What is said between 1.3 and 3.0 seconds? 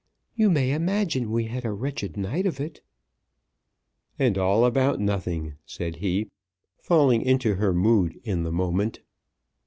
had a wretched night of it."